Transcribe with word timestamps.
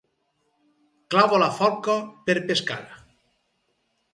Clavo 1.15 1.39
la 1.45 1.51
forca 1.59 1.99
per 2.31 2.37
pescar. 2.49 2.81